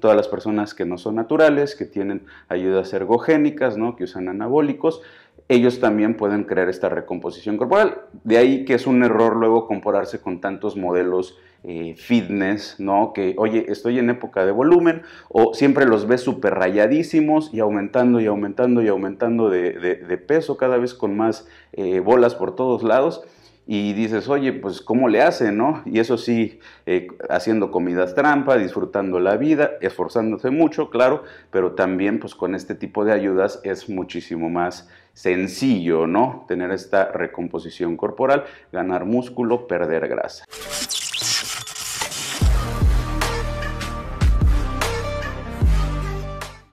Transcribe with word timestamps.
todas 0.00 0.16
las 0.16 0.28
personas 0.28 0.74
que 0.74 0.84
no 0.84 0.98
son 0.98 1.16
naturales, 1.16 1.76
que 1.76 1.84
tienen 1.84 2.26
ayudas 2.48 2.92
ergogénicas, 2.92 3.76
¿no? 3.76 3.96
que 3.96 4.04
usan 4.04 4.28
anabólicos, 4.28 5.02
ellos 5.48 5.80
también 5.80 6.16
pueden 6.16 6.44
crear 6.44 6.68
esta 6.68 6.88
recomposición 6.88 7.56
corporal. 7.56 8.02
De 8.24 8.38
ahí 8.38 8.64
que 8.64 8.74
es 8.74 8.86
un 8.86 9.02
error 9.02 9.36
luego 9.36 9.66
compararse 9.66 10.20
con 10.20 10.40
tantos 10.40 10.76
modelos 10.76 11.38
eh, 11.62 11.94
fitness, 11.98 12.76
¿no? 12.78 13.12
Que, 13.12 13.34
oye, 13.36 13.66
estoy 13.68 13.98
en 13.98 14.08
época 14.08 14.46
de 14.46 14.52
volumen, 14.52 15.02
o 15.28 15.52
siempre 15.52 15.86
los 15.86 16.06
ves 16.06 16.22
súper 16.22 16.54
rayadísimos 16.54 17.52
y 17.52 17.60
aumentando 17.60 18.18
y 18.20 18.26
aumentando 18.26 18.80
y 18.82 18.88
aumentando 18.88 19.50
de, 19.50 20.24
peso, 20.26 20.56
cada 20.56 20.78
vez 20.78 20.94
con 20.94 21.16
más 21.16 21.46
eh, 21.72 22.00
bolas 22.00 22.34
por 22.34 22.54
todos 22.54 22.82
lados 22.82 23.24
y 23.66 23.92
dices, 23.92 24.28
oye, 24.28 24.52
pues 24.52 24.80
¿cómo 24.80 25.08
le 25.08 25.22
hacen, 25.22 25.56
no? 25.56 25.82
Y 25.86 26.00
eso 26.00 26.18
sí, 26.18 26.58
eh, 26.86 27.06
haciendo 27.28 27.70
comidas 27.70 28.14
trampa, 28.14 28.56
disfrutando 28.56 29.20
la 29.20 29.36
vida, 29.36 29.72
esforzándose 29.80 30.50
mucho, 30.50 30.90
claro, 30.90 31.24
pero 31.50 31.72
también 31.72 32.18
pues 32.18 32.34
con 32.34 32.54
este 32.54 32.74
tipo 32.74 33.04
de 33.04 33.12
ayudas 33.12 33.60
es 33.62 33.88
muchísimo 33.88 34.50
más 34.50 34.88
sencillo, 35.12 36.06
¿no? 36.06 36.44
Tener 36.48 36.70
esta 36.72 37.12
recomposición 37.12 37.96
corporal, 37.96 38.44
ganar 38.72 39.04
músculo, 39.04 39.66
perder 39.66 40.08
grasa. 40.08 40.44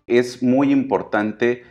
Es 0.07 0.41
muy 0.41 0.71
importante 0.71 1.63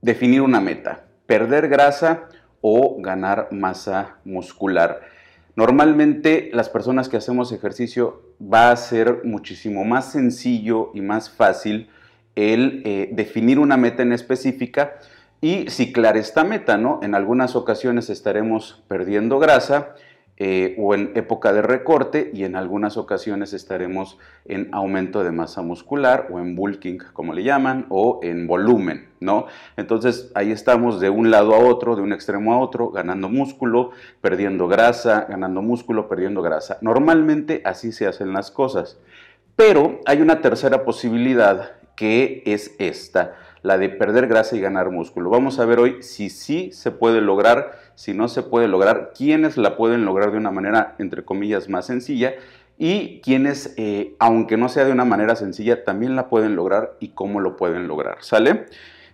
definir 0.00 0.40
una 0.40 0.60
meta. 0.60 1.04
Perder 1.26 1.68
grasa 1.68 2.28
o 2.62 2.96
ganar 3.00 3.48
masa 3.50 4.16
muscular. 4.24 5.02
Normalmente 5.54 6.48
las 6.54 6.70
personas 6.70 7.10
que 7.10 7.18
hacemos 7.18 7.52
ejercicio 7.52 8.22
va 8.42 8.70
a 8.70 8.76
ser 8.76 9.20
muchísimo 9.24 9.84
más 9.84 10.12
sencillo 10.12 10.90
y 10.94 11.02
más 11.02 11.28
fácil 11.28 11.90
el 12.34 12.80
eh, 12.86 13.10
definir 13.12 13.58
una 13.58 13.76
meta 13.76 14.02
en 14.02 14.12
específica 14.12 14.94
y 15.42 15.68
ciclar 15.68 16.16
esta 16.16 16.44
meta, 16.44 16.78
¿no? 16.78 17.00
En 17.02 17.14
algunas 17.14 17.54
ocasiones 17.56 18.08
estaremos 18.08 18.82
perdiendo 18.88 19.38
grasa 19.38 19.94
eh, 20.44 20.74
o 20.76 20.92
en 20.92 21.12
época 21.14 21.52
de 21.52 21.62
recorte 21.62 22.32
y 22.34 22.42
en 22.42 22.56
algunas 22.56 22.96
ocasiones 22.96 23.52
estaremos 23.52 24.18
en 24.44 24.70
aumento 24.72 25.22
de 25.22 25.30
masa 25.30 25.62
muscular 25.62 26.26
o 26.32 26.40
en 26.40 26.56
bulking, 26.56 26.98
como 27.12 27.32
le 27.32 27.44
llaman, 27.44 27.86
o 27.90 28.18
en 28.24 28.48
volumen, 28.48 29.08
¿no? 29.20 29.46
Entonces 29.76 30.32
ahí 30.34 30.50
estamos 30.50 30.98
de 30.98 31.10
un 31.10 31.30
lado 31.30 31.54
a 31.54 31.58
otro, 31.58 31.94
de 31.94 32.02
un 32.02 32.12
extremo 32.12 32.54
a 32.54 32.58
otro, 32.58 32.90
ganando 32.90 33.28
músculo, 33.28 33.92
perdiendo 34.20 34.66
grasa, 34.66 35.26
ganando 35.28 35.62
músculo, 35.62 36.08
perdiendo 36.08 36.42
grasa. 36.42 36.76
Normalmente 36.80 37.62
así 37.64 37.92
se 37.92 38.08
hacen 38.08 38.32
las 38.32 38.50
cosas. 38.50 38.98
Pero 39.54 40.00
hay 40.06 40.22
una 40.22 40.40
tercera 40.40 40.84
posibilidad 40.84 41.70
que 41.94 42.42
es 42.46 42.74
esta 42.80 43.36
la 43.62 43.78
de 43.78 43.88
perder 43.88 44.26
grasa 44.26 44.56
y 44.56 44.60
ganar 44.60 44.90
músculo. 44.90 45.30
Vamos 45.30 45.58
a 45.58 45.64
ver 45.64 45.78
hoy 45.78 46.02
si 46.02 46.30
sí 46.30 46.72
se 46.72 46.90
puede 46.90 47.20
lograr, 47.20 47.78
si 47.94 48.14
no 48.14 48.28
se 48.28 48.42
puede 48.42 48.68
lograr, 48.68 49.12
quiénes 49.16 49.56
la 49.56 49.76
pueden 49.76 50.04
lograr 50.04 50.32
de 50.32 50.38
una 50.38 50.50
manera, 50.50 50.94
entre 50.98 51.24
comillas, 51.24 51.68
más 51.68 51.86
sencilla 51.86 52.34
y 52.78 53.20
quienes, 53.20 53.74
eh, 53.76 54.16
aunque 54.18 54.56
no 54.56 54.68
sea 54.68 54.84
de 54.84 54.92
una 54.92 55.04
manera 55.04 55.36
sencilla, 55.36 55.84
también 55.84 56.16
la 56.16 56.28
pueden 56.28 56.56
lograr 56.56 56.96
y 57.00 57.08
cómo 57.08 57.40
lo 57.40 57.56
pueden 57.56 57.86
lograr. 57.86 58.18
¿Sale? 58.20 58.66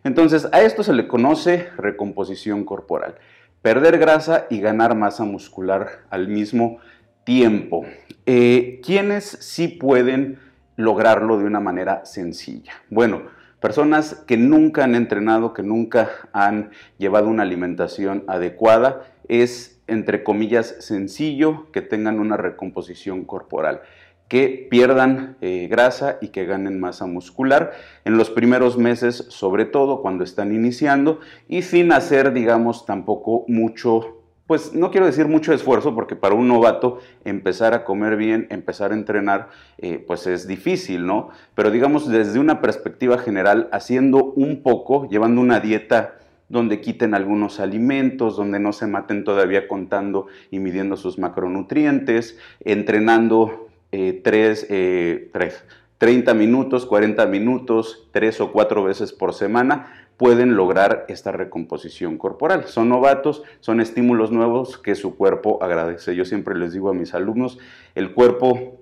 Entonces, 0.04 0.48
a 0.52 0.62
esto 0.62 0.82
se 0.82 0.92
le 0.92 1.08
conoce 1.08 1.68
recomposición 1.76 2.64
corporal. 2.64 3.16
Perder 3.62 3.98
grasa 3.98 4.46
y 4.48 4.60
ganar 4.60 4.94
masa 4.94 5.24
muscular 5.24 6.04
al 6.10 6.28
mismo 6.28 6.78
tiempo. 7.24 7.84
Eh, 8.24 8.80
¿Quiénes 8.84 9.24
sí 9.24 9.68
pueden 9.68 10.38
lograrlo 10.76 11.38
de 11.38 11.44
una 11.44 11.60
manera 11.60 12.04
sencilla? 12.06 12.72
Bueno, 12.88 13.22
Personas 13.60 14.14
que 14.26 14.36
nunca 14.36 14.84
han 14.84 14.94
entrenado, 14.94 15.52
que 15.52 15.62
nunca 15.62 16.10
han 16.32 16.70
llevado 16.96 17.28
una 17.28 17.42
alimentación 17.42 18.24
adecuada, 18.28 19.02
es, 19.26 19.80
entre 19.86 20.22
comillas, 20.22 20.76
sencillo 20.78 21.70
que 21.72 21.82
tengan 21.82 22.20
una 22.20 22.36
recomposición 22.36 23.24
corporal 23.24 23.82
que 24.28 24.66
pierdan 24.70 25.36
eh, 25.40 25.68
grasa 25.70 26.18
y 26.20 26.28
que 26.28 26.44
ganen 26.44 26.78
masa 26.78 27.06
muscular 27.06 27.72
en 28.04 28.18
los 28.18 28.30
primeros 28.30 28.76
meses, 28.76 29.24
sobre 29.30 29.64
todo 29.64 30.02
cuando 30.02 30.22
están 30.22 30.54
iniciando 30.54 31.20
y 31.48 31.62
sin 31.62 31.92
hacer, 31.92 32.32
digamos, 32.34 32.84
tampoco 32.84 33.44
mucho 33.48 34.17
pues 34.48 34.72
no 34.72 34.90
quiero 34.90 35.04
decir 35.04 35.28
mucho 35.28 35.52
esfuerzo, 35.52 35.94
porque 35.94 36.16
para 36.16 36.34
un 36.34 36.48
novato 36.48 36.98
empezar 37.24 37.74
a 37.74 37.84
comer 37.84 38.16
bien, 38.16 38.46
empezar 38.48 38.92
a 38.92 38.94
entrenar, 38.94 39.50
eh, 39.76 40.02
pues 40.04 40.26
es 40.26 40.48
difícil, 40.48 41.04
¿no? 41.06 41.28
Pero 41.54 41.70
digamos 41.70 42.08
desde 42.08 42.38
una 42.40 42.62
perspectiva 42.62 43.18
general, 43.18 43.68
haciendo 43.72 44.24
un 44.24 44.62
poco, 44.62 45.06
llevando 45.10 45.42
una 45.42 45.60
dieta 45.60 46.16
donde 46.48 46.80
quiten 46.80 47.12
algunos 47.12 47.60
alimentos, 47.60 48.36
donde 48.36 48.58
no 48.58 48.72
se 48.72 48.86
maten 48.86 49.22
todavía 49.22 49.68
contando 49.68 50.28
y 50.50 50.60
midiendo 50.60 50.96
sus 50.96 51.18
macronutrientes, 51.18 52.38
entrenando 52.60 53.68
eh, 53.92 54.18
tres, 54.24 54.66
eh, 54.70 55.28
tres, 55.30 55.62
30 55.98 56.32
minutos, 56.34 56.86
40 56.86 57.26
minutos, 57.26 58.08
tres 58.12 58.40
o 58.40 58.52
cuatro 58.52 58.84
veces 58.84 59.12
por 59.12 59.34
semana, 59.34 60.08
pueden 60.16 60.56
lograr 60.56 61.04
esta 61.08 61.32
recomposición 61.32 62.18
corporal. 62.18 62.64
Son 62.64 62.88
novatos, 62.88 63.42
son 63.60 63.80
estímulos 63.80 64.30
nuevos 64.30 64.78
que 64.78 64.94
su 64.94 65.16
cuerpo 65.16 65.62
agradece. 65.62 66.14
Yo 66.14 66.24
siempre 66.24 66.56
les 66.56 66.72
digo 66.72 66.90
a 66.90 66.94
mis 66.94 67.14
alumnos, 67.14 67.58
el 67.94 68.12
cuerpo 68.14 68.78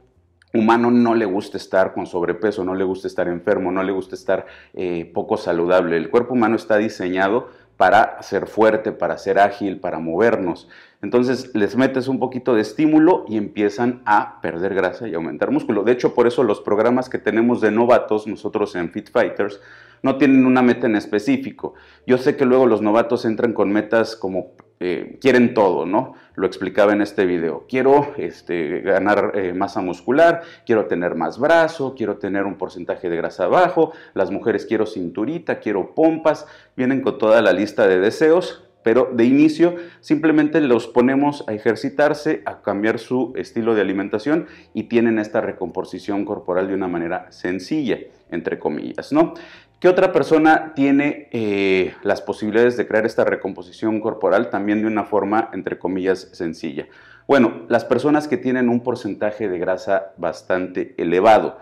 humano 0.55 0.91
no 0.91 1.15
le 1.15 1.27
gusta 1.27 1.59
estar 1.59 1.93
con 1.93 2.07
sobrepeso, 2.07 2.65
no 2.65 2.75
le 2.75 2.85
gusta 2.85 3.09
estar 3.09 3.29
enfermo, 3.29 3.71
no 3.71 3.83
le 3.83 3.93
gusta 3.93 4.15
estar 4.15 4.47
eh, 4.75 5.11
poco 5.13 5.37
saludable. 5.37 5.97
El 5.97 6.11
cuerpo 6.11 6.35
humano 6.35 6.57
está 6.57 6.79
diseñado 6.79 7.49
para 7.77 8.23
ser 8.23 8.47
fuerte, 8.47 8.93
para 8.93 9.19
ser 9.19 9.39
ágil, 9.39 9.79
para 9.79 9.99
movernos. 9.99 10.69
Entonces 11.07 11.55
les 11.55 11.77
metes 11.77 12.09
un 12.09 12.19
poquito 12.19 12.53
de 12.57 12.63
estímulo 12.63 13.27
y 13.29 13.37
empiezan 13.37 14.03
a 14.07 14.41
perder 14.41 14.75
grasa 14.75 15.07
y 15.07 15.15
aumentar 15.15 15.53
músculo. 15.53 15.85
De 15.85 15.93
hecho, 15.93 16.15
por 16.15 16.27
eso 16.27 16.43
los 16.43 16.61
programas 16.61 17.09
que 17.09 17.19
tenemos 17.19 17.61
de 17.61 17.71
novatos, 17.71 18.27
nosotros 18.27 18.75
en 18.75 18.91
Fit 18.91 19.13
Fighters, 19.13 19.61
no 20.03 20.19
tienen 20.19 20.45
una 20.45 20.63
meta 20.63 20.89
en 20.89 20.97
específico. 20.97 21.75
Yo 22.09 22.19
sé 22.19 22.37
que 22.37 22.45
luego 22.45 22.67
los 22.67 22.83
novatos 22.83 23.25
entran 23.25 23.53
con 23.53 23.71
metas 23.71 24.17
como 24.17 24.55
eh, 24.81 25.17
quieren 25.21 25.55
todo, 25.55 25.87
¿no? 25.87 26.15
Lo 26.35 26.45
explicaba 26.45 26.93
en 26.93 27.01
este 27.01 27.25
video. 27.25 27.67
Quiero 27.69 28.13
este, 28.17 28.81
ganar 28.81 29.31
eh, 29.37 29.53
masa 29.53 29.83
muscular, 29.83 30.43
quiero 30.67 30.87
tener 30.87 31.15
más 31.15 31.39
brazo, 31.39 31.95
quiero 31.97 32.17
tener 32.17 32.47
un 32.47 32.57
porcentaje 32.57 33.09
de 33.09 33.17
grasa 33.17 33.47
bajo, 33.47 33.93
las 34.13 34.33
mujeres 34.33 34.67
quiero 34.67 34.87
cinturita, 34.87 35.61
quiero 35.61 35.95
pompas, 35.95 36.49
vienen 36.77 37.01
con 37.01 37.17
toda 37.17 37.41
la 37.43 37.53
lista 37.53 37.87
de 37.87 38.01
deseos, 38.01 38.66
pero 38.87 39.11
de 39.13 39.25
inicio 39.25 39.75
simplemente 39.99 40.61
los 40.61 40.87
ponemos 40.87 41.43
a 41.49 41.53
ejercitarse, 41.55 42.43
a 42.47 42.63
cambiar 42.63 43.01
su 43.01 43.33
estilo 43.35 43.75
de 43.75 43.81
alimentación 43.81 44.47
y 44.75 44.85
tienen 44.85 45.19
esta 45.19 45.41
recomposición 45.41 46.25
corporal 46.25 46.69
de 46.69 46.75
una 46.75 46.87
manera 46.87 47.27
sencilla, 47.33 47.99
entre 48.31 48.61
comillas, 48.61 49.13
¿no? 49.13 49.35
¿Qué 49.81 49.89
otra 49.89 50.13
persona 50.13 50.73
tiene 50.77 51.29
eh, 51.33 51.95
las 52.05 52.23
posibilidades 52.23 52.77
de 52.77 52.87
crear 52.87 53.07
esta 53.07 53.25
recomposición 53.25 53.99
corporal 54.01 54.51
también 54.51 54.83
de 54.83 54.87
una 54.87 55.03
forma, 55.03 55.51
entre 55.53 55.81
comillas, 55.81 56.29
sencilla? 56.31 56.87
Bueno, 57.27 57.63
las 57.69 57.85
personas 57.85 58.29
que 58.29 58.37
tienen 58.37 58.69
un 58.69 58.85
porcentaje 58.85 59.49
de 59.49 59.59
grasa 59.59 60.13
bastante 60.17 60.95
elevado. 60.97 61.59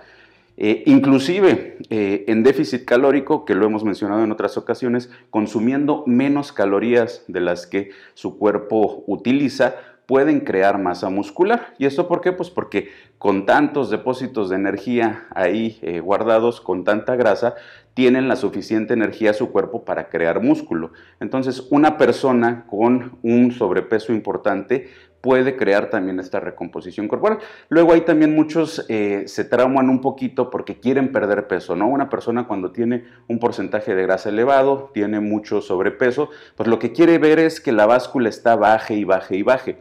Eh, 0.56 0.84
inclusive 0.86 1.78
eh, 1.90 2.24
en 2.28 2.42
déficit 2.42 2.84
calórico, 2.84 3.44
que 3.44 3.54
lo 3.54 3.66
hemos 3.66 3.84
mencionado 3.84 4.22
en 4.22 4.32
otras 4.32 4.56
ocasiones, 4.56 5.10
consumiendo 5.30 6.04
menos 6.06 6.52
calorías 6.52 7.24
de 7.26 7.40
las 7.40 7.66
que 7.66 7.90
su 8.14 8.38
cuerpo 8.38 9.02
utiliza, 9.06 9.74
pueden 10.06 10.40
crear 10.40 10.78
masa 10.78 11.08
muscular. 11.08 11.74
¿Y 11.78 11.86
esto 11.86 12.06
por 12.06 12.20
qué? 12.20 12.32
Pues 12.32 12.50
porque 12.50 12.90
con 13.24 13.46
tantos 13.46 13.88
depósitos 13.88 14.50
de 14.50 14.56
energía 14.56 15.28
ahí 15.34 15.78
eh, 15.80 16.00
guardados, 16.00 16.60
con 16.60 16.84
tanta 16.84 17.16
grasa, 17.16 17.54
tienen 17.94 18.28
la 18.28 18.36
suficiente 18.36 18.92
energía 18.92 19.30
a 19.30 19.32
su 19.32 19.50
cuerpo 19.50 19.86
para 19.86 20.10
crear 20.10 20.42
músculo. 20.42 20.92
Entonces, 21.20 21.66
una 21.70 21.96
persona 21.96 22.66
con 22.66 23.16
un 23.22 23.50
sobrepeso 23.52 24.12
importante 24.12 24.90
puede 25.22 25.56
crear 25.56 25.88
también 25.88 26.20
esta 26.20 26.38
recomposición 26.38 27.08
corporal. 27.08 27.38
Luego 27.70 27.94
hay 27.94 28.02
también 28.02 28.34
muchos 28.34 28.84
eh, 28.90 29.22
se 29.26 29.46
trauman 29.46 29.88
un 29.88 30.02
poquito 30.02 30.50
porque 30.50 30.78
quieren 30.78 31.10
perder 31.10 31.46
peso, 31.46 31.74
¿no? 31.74 31.88
Una 31.88 32.10
persona 32.10 32.46
cuando 32.46 32.72
tiene 32.72 33.04
un 33.26 33.38
porcentaje 33.38 33.94
de 33.94 34.02
grasa 34.02 34.28
elevado, 34.28 34.90
tiene 34.92 35.20
mucho 35.20 35.62
sobrepeso, 35.62 36.28
pues 36.56 36.68
lo 36.68 36.78
que 36.78 36.92
quiere 36.92 37.16
ver 37.16 37.38
es 37.38 37.62
que 37.62 37.72
la 37.72 37.86
báscula 37.86 38.28
está 38.28 38.54
baje 38.54 38.92
y 38.92 39.04
baje 39.04 39.34
y 39.34 39.42
baje. 39.42 39.78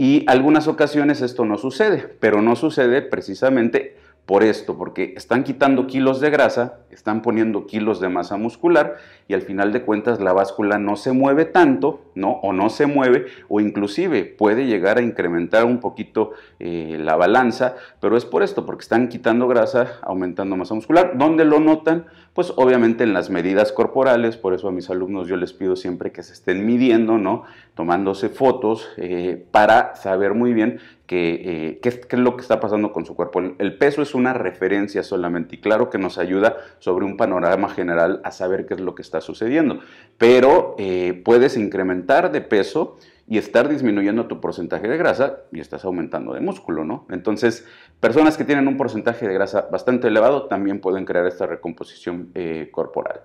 Y 0.00 0.22
algunas 0.28 0.68
ocasiones 0.68 1.22
esto 1.22 1.44
no 1.44 1.58
sucede, 1.58 2.06
pero 2.20 2.40
no 2.40 2.54
sucede 2.54 3.02
precisamente 3.02 3.96
por 4.28 4.44
esto, 4.44 4.76
porque 4.76 5.14
están 5.16 5.42
quitando 5.42 5.86
kilos 5.86 6.20
de 6.20 6.28
grasa, 6.28 6.80
están 6.90 7.22
poniendo 7.22 7.66
kilos 7.66 7.98
de 7.98 8.10
masa 8.10 8.36
muscular 8.36 8.98
y 9.26 9.32
al 9.32 9.40
final 9.40 9.72
de 9.72 9.80
cuentas 9.80 10.20
la 10.20 10.34
báscula 10.34 10.78
no 10.78 10.96
se 10.96 11.12
mueve 11.12 11.46
tanto, 11.46 12.02
¿no? 12.14 12.32
O 12.42 12.52
no 12.52 12.68
se 12.68 12.84
mueve, 12.84 13.24
o 13.48 13.58
inclusive 13.58 14.26
puede 14.26 14.66
llegar 14.66 14.98
a 14.98 15.02
incrementar 15.02 15.64
un 15.64 15.80
poquito 15.80 16.32
eh, 16.58 16.98
la 17.00 17.16
balanza, 17.16 17.76
pero 18.00 18.18
es 18.18 18.26
por 18.26 18.42
esto, 18.42 18.66
porque 18.66 18.82
están 18.82 19.08
quitando 19.08 19.48
grasa, 19.48 19.92
aumentando 20.02 20.56
masa 20.56 20.74
muscular. 20.74 21.16
¿Dónde 21.16 21.46
lo 21.46 21.58
notan? 21.58 22.04
Pues 22.34 22.52
obviamente 22.56 23.04
en 23.04 23.14
las 23.14 23.30
medidas 23.30 23.72
corporales, 23.72 24.36
por 24.36 24.52
eso 24.52 24.68
a 24.68 24.72
mis 24.72 24.90
alumnos 24.90 25.26
yo 25.26 25.38
les 25.38 25.54
pido 25.54 25.74
siempre 25.74 26.12
que 26.12 26.22
se 26.22 26.34
estén 26.34 26.66
midiendo, 26.66 27.16
¿no? 27.16 27.44
Tomándose 27.74 28.28
fotos 28.28 28.90
eh, 28.98 29.42
para 29.50 29.96
saber 29.96 30.34
muy 30.34 30.52
bien 30.52 30.80
eh, 31.16 31.78
qué, 31.80 31.88
es 31.88 32.18
lo 32.18 32.36
que 32.36 32.42
está 32.42 32.60
pasando 32.60 32.92
con 32.92 33.06
su 33.06 33.14
cuerpo. 33.16 33.40
El, 33.40 33.78
peso 33.78 34.02
es 34.02 34.14
una 34.14 34.32
referencia 34.34 35.02
solamente 35.02 35.56
y 35.56 35.60
claro 35.60 35.88
que 35.88 35.98
nos 35.98 36.18
ayuda 36.18 36.56
sobre 36.78 37.06
un 37.06 37.16
panorama 37.16 37.68
general 37.68 38.20
a 38.24 38.30
saber 38.30 38.66
qué 38.66 38.74
es 38.74 38.80
lo 38.80 38.94
que 38.94 39.02
está 39.02 39.20
sucediendo, 39.20 39.80
pero 40.18 40.74
eh, 40.78 41.20
puedes 41.24 41.56
incrementar 41.56 42.30
de 42.30 42.40
peso 42.40 42.98
y 43.26 43.38
estar 43.38 43.68
disminuyendo 43.68 44.26
tu 44.26 44.40
porcentaje 44.40 44.88
de 44.88 44.96
grasa 44.96 45.40
y 45.52 45.60
estás 45.60 45.84
aumentando 45.84 46.32
de 46.32 46.40
músculo, 46.40 46.84
¿no? 46.84 47.06
Entonces, 47.10 47.66
personas 48.00 48.38
que 48.38 48.44
tienen 48.44 48.68
un 48.68 48.76
porcentaje 48.78 49.28
de 49.28 49.34
grasa 49.34 49.68
bastante 49.70 50.08
elevado 50.08 50.46
también 50.46 50.80
pueden 50.80 51.04
crear 51.04 51.26
esta 51.26 51.46
recomposición 51.46 52.30
eh, 52.34 52.68
corporal. 52.72 53.20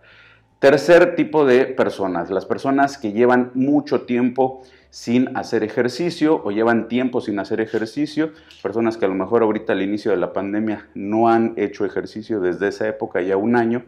Tercer 0.63 1.17
tipo 1.17 1.43
de 1.45 1.65
personas, 1.65 2.29
las 2.29 2.45
personas 2.45 2.97
que 2.97 3.11
llevan 3.11 3.51
mucho 3.53 4.03
tiempo 4.03 4.61
sin 4.91 5.35
hacer 5.35 5.61
ejercicio 5.61 6.41
o 6.41 6.51
llevan 6.51 6.87
tiempo 6.87 7.19
sin 7.19 7.37
hacer 7.39 7.59
ejercicio, 7.59 8.31
personas 8.61 8.95
que 8.95 9.03
a 9.03 9.09
lo 9.09 9.13
mejor 9.13 9.43
ahorita 9.43 9.73
al 9.73 9.81
inicio 9.81 10.11
de 10.11 10.15
la 10.15 10.31
pandemia 10.31 10.87
no 10.95 11.27
han 11.27 11.51
hecho 11.57 11.83
ejercicio 11.83 12.39
desde 12.39 12.69
esa 12.69 12.87
época 12.87 13.21
ya 13.21 13.35
un 13.35 13.57
año, 13.57 13.83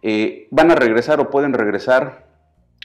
eh, 0.00 0.46
van 0.52 0.70
a 0.70 0.76
regresar 0.76 1.18
o 1.18 1.28
pueden 1.28 1.54
regresar 1.54 2.28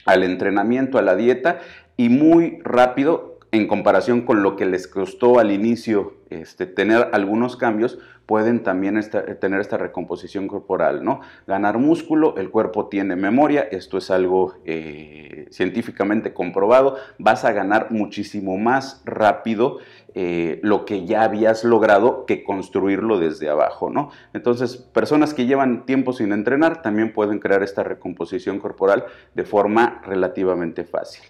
al 0.05 0.23
entrenamiento, 0.23 0.97
a 0.97 1.03
la 1.03 1.15
dieta 1.15 1.59
y 1.95 2.09
muy 2.09 2.57
rápido 2.63 3.36
en 3.51 3.67
comparación 3.67 4.21
con 4.21 4.43
lo 4.43 4.55
que 4.55 4.65
les 4.65 4.87
costó 4.87 5.39
al 5.39 5.51
inicio 5.51 6.15
este, 6.29 6.65
tener 6.65 7.09
algunos 7.13 7.55
cambios, 7.55 7.97
pueden 8.25 8.61
también 8.61 8.99
tener 9.39 9.61
esta 9.61 9.77
recomposición 9.77 10.49
corporal, 10.49 11.03
¿no? 11.03 11.21
Ganar 11.47 11.77
músculo, 11.77 12.35
el 12.35 12.49
cuerpo 12.49 12.87
tiene 12.87 13.15
memoria, 13.15 13.61
esto 13.61 13.97
es 13.97 14.11
algo 14.11 14.55
eh, 14.65 15.47
científicamente 15.49 16.33
comprobado, 16.33 16.97
vas 17.17 17.45
a 17.45 17.53
ganar 17.53 17.87
muchísimo 17.89 18.57
más 18.57 19.01
rápido 19.05 19.77
eh, 20.13 20.59
lo 20.61 20.83
que 20.83 21.05
ya 21.05 21.23
habías 21.23 21.63
logrado 21.63 22.25
que 22.25 22.43
construirlo 22.43 23.17
desde 23.17 23.49
abajo, 23.49 23.89
¿no? 23.89 24.11
Entonces, 24.33 24.75
personas 24.75 25.33
que 25.33 25.45
llevan 25.45 25.85
tiempo 25.85 26.11
sin 26.11 26.33
entrenar 26.33 26.81
también 26.81 27.13
pueden 27.13 27.39
crear 27.39 27.63
esta 27.63 27.83
recomposición 27.83 28.59
corporal 28.59 29.05
de 29.35 29.45
forma 29.45 30.01
relativamente 30.03 30.83
fácil. 30.83 31.23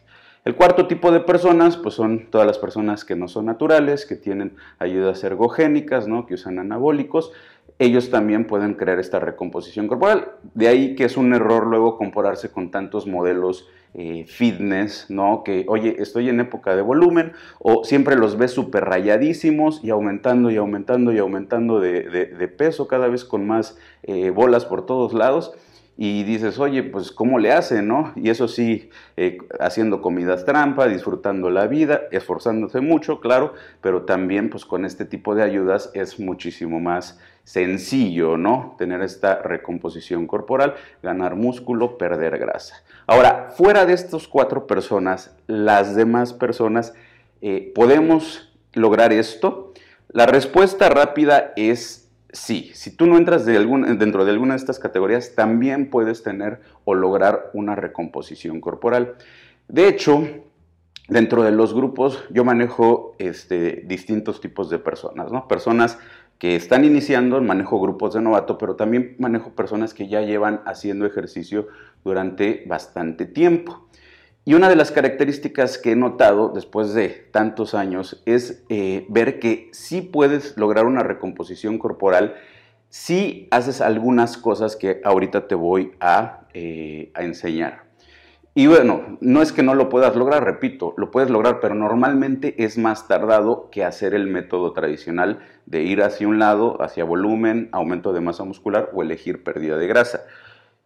El 0.47 0.55
cuarto 0.55 0.87
tipo 0.87 1.11
de 1.11 1.19
personas, 1.19 1.75
pues 1.75 1.95
son 1.95 2.27
todas 2.31 2.47
las 2.47 2.57
personas 2.57 3.03
que 3.03 3.17
no 3.17 3.27
son 3.27 3.47
naturales, 3.47 4.05
que 4.05 4.15
tienen 4.15 4.55
ayudas 4.79 5.21
ergogénicas, 5.25 6.07
¿no? 6.07 6.25
que 6.25 6.35
usan 6.35 6.57
anabólicos. 6.57 7.33
Ellos 7.79 8.09
también 8.11 8.47
pueden 8.47 8.75
crear 8.75 8.97
esta 8.97 9.19
recomposición 9.19 9.89
corporal. 9.89 10.31
De 10.53 10.69
ahí 10.69 10.95
que 10.95 11.03
es 11.03 11.17
un 11.17 11.33
error 11.33 11.67
luego 11.67 11.97
compararse 11.97 12.49
con 12.49 12.71
tantos 12.71 13.07
modelos 13.07 13.67
eh, 13.93 14.23
fitness, 14.25 15.07
¿no? 15.09 15.43
Que, 15.43 15.65
oye, 15.67 15.97
estoy 15.99 16.29
en 16.29 16.39
época 16.39 16.77
de 16.77 16.81
volumen, 16.81 17.33
o 17.59 17.83
siempre 17.83 18.15
los 18.15 18.37
ves 18.37 18.51
súper 18.51 18.85
rayadísimos 18.85 19.83
y 19.83 19.89
aumentando 19.89 20.49
y 20.49 20.55
aumentando 20.55 21.11
y 21.11 21.17
aumentando 21.17 21.81
de, 21.81 22.53
peso, 22.57 22.87
cada 22.87 23.09
vez 23.09 23.25
con 23.25 23.45
más 23.45 23.77
eh, 24.03 24.29
bolas 24.29 24.63
por 24.63 24.85
todos 24.85 25.11
lados 25.11 25.57
y 25.99 26.23
dices, 26.23 26.59
oye, 26.59 26.83
pues 26.83 27.11
¿cómo 27.11 27.39
le 27.39 27.51
hacen, 27.51 27.87
no? 27.87 28.13
Y 28.15 28.29
eso 28.29 28.47
sí, 28.47 28.91
eh, 29.17 29.39
haciendo 29.59 29.99
comidas 29.99 30.45
trampa, 30.45 30.87
disfrutando 30.87 31.49
la 31.49 31.65
vida, 31.65 32.01
esforzándose 32.11 32.81
mucho, 32.81 33.19
claro, 33.19 33.53
pero 33.81 34.03
también 34.03 34.51
pues 34.51 34.63
con 34.63 34.85
este 34.85 35.05
tipo 35.05 35.33
de 35.33 35.41
ayudas 35.41 35.89
es 35.95 36.19
muchísimo 36.19 36.79
más 36.79 37.19
sencillo, 37.43 38.37
¿no? 38.37 38.75
Tener 38.77 39.01
esta 39.01 39.41
recomposición 39.41 40.27
corporal, 40.27 40.75
ganar 41.01 41.35
músculo, 41.35 41.97
perder 41.97 42.37
grasa. 42.37 42.83
Ahora, 43.07 43.49
fuera 43.57 43.85
de 43.85 43.93
estas 43.93 44.27
cuatro 44.27 44.67
personas, 44.67 45.35
las 45.47 45.95
demás 45.95 46.31
personas, 46.31 46.93
eh, 47.41 47.71
¿podemos 47.73 48.53
lograr 48.73 49.13
esto? 49.13 49.73
La 50.09 50.27
respuesta 50.27 50.89
rápida 50.89 51.53
es 51.55 52.06
sí, 52.31 52.71
si 52.73 52.95
tú 52.95 53.05
no 53.05 53.17
entras 53.17 53.45
dentro 53.45 54.25
de 54.25 54.31
alguna 54.31 54.53
de 54.53 54.57
estas 54.57 54.79
categorías, 54.79 55.35
también 55.35 55.89
puedes 55.89 56.23
tener 56.23 56.61
o 56.85 56.93
lograr 56.93 57.51
una 57.53 57.75
recomposición 57.75 58.61
corporal. 58.61 59.15
De 59.67 59.87
hecho, 59.87 60.27
dentro 61.07 61.43
de 61.43 61.51
los 61.51 61.73
grupos 61.73 62.23
yo 62.31 62.43
manejo 62.43 63.15
este, 63.19 63.83
distintos 63.85 64.41
tipos 64.41 64.69
de 64.69 64.79
personas. 64.79 65.31
Personas 65.47 65.97
que 66.39 66.55
están 66.55 66.85
iniciando, 66.85 67.41
manejo 67.41 67.79
grupos 67.79 68.13
de 68.13 68.21
novato, 68.21 68.57
pero 68.57 68.75
también 68.75 69.15
manejo 69.17 69.51
personas 69.51 69.93
que 69.93 70.07
ya 70.07 70.21
llevan 70.21 70.61
haciendo 70.65 71.05
ejercicio 71.05 71.67
durante 72.03 72.63
bastante 72.67 73.25
tiempo. 73.25 73.87
Y 74.47 74.53
una 74.53 74.69
de 74.69 74.77
las 74.77 74.93
características 74.93 75.77
que 75.77 75.91
he 75.91 75.95
notado 75.97 76.53
después 76.55 76.93
de 76.93 77.09
tantos 77.09 77.73
años 77.73 78.23
es 78.25 78.63
eh, 78.69 79.05
ver 79.09 79.39
que 79.39 79.67
sí 79.73 79.99
puedes 79.99 80.55
lograr 80.55 80.85
una 80.85 81.03
recomposición 81.03 81.77
corporal 81.77 82.33
si 82.87 83.49
haces 83.51 83.81
algunas 83.81 84.37
cosas 84.37 84.77
que 84.77 85.01
ahorita 85.03 85.49
te 85.49 85.55
voy 85.55 85.91
a, 85.99 86.47
eh, 86.53 87.11
a 87.13 87.23
enseñar. 87.23 87.87
Y 88.55 88.67
bueno, 88.67 89.17
no 89.19 89.41
es 89.41 89.51
que 89.51 89.63
no 89.63 89.75
lo 89.75 89.89
puedas 89.89 90.15
lograr, 90.15 90.45
repito, 90.45 90.93
lo 90.95 91.11
puedes 91.11 91.29
lograr, 91.29 91.59
pero 91.59 91.75
normalmente 91.75 92.55
es 92.63 92.77
más 92.77 93.05
tardado 93.05 93.69
que 93.69 93.83
hacer 93.83 94.13
el 94.13 94.27
método 94.27 94.71
tradicional 94.71 95.39
de 95.65 95.83
ir 95.83 96.01
hacia 96.01 96.25
un 96.25 96.39
lado, 96.39 96.81
hacia 96.81 97.03
volumen, 97.03 97.67
aumento 97.73 98.13
de 98.13 98.21
masa 98.21 98.45
muscular 98.45 98.91
o 98.93 99.03
elegir 99.03 99.43
pérdida 99.43 99.77
de 99.77 99.87
grasa. 99.87 100.21